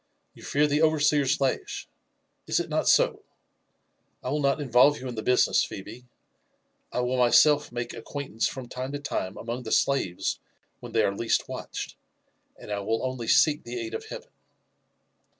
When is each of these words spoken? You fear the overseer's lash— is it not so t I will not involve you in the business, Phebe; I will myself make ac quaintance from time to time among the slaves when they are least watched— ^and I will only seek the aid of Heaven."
You 0.33 0.41
fear 0.41 0.65
the 0.65 0.81
overseer's 0.81 1.39
lash— 1.39 1.87
is 2.47 2.59
it 2.59 2.69
not 2.69 2.89
so 2.89 3.11
t 3.11 3.19
I 4.23 4.29
will 4.31 4.39
not 4.41 4.59
involve 4.59 4.99
you 4.99 5.07
in 5.07 5.13
the 5.13 5.21
business, 5.21 5.63
Phebe; 5.63 6.05
I 6.91 7.01
will 7.01 7.17
myself 7.17 7.71
make 7.71 7.93
ac 7.93 8.01
quaintance 8.03 8.47
from 8.47 8.67
time 8.67 8.93
to 8.93 8.99
time 8.99 9.37
among 9.37 9.61
the 9.61 9.71
slaves 9.71 10.39
when 10.79 10.93
they 10.93 11.03
are 11.03 11.13
least 11.15 11.47
watched— 11.47 11.97
^and 12.59 12.71
I 12.71 12.79
will 12.79 13.05
only 13.05 13.27
seek 13.27 13.63
the 13.63 13.79
aid 13.79 13.93
of 13.93 14.05
Heaven." 14.05 14.31